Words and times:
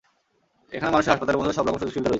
এখানে 0.77 0.91
মানুষের 0.93 1.11
হাসপাতালের 1.13 1.39
মতো 1.39 1.49
সবরকম 1.57 1.79
সুযোগ-সুবিধা 1.79 2.01
রয়েছে। 2.03 2.09